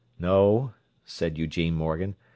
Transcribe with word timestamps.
"No," 0.17 0.73
said 1.05 1.37
Eugene 1.37 1.75
Morgan. 1.75 2.15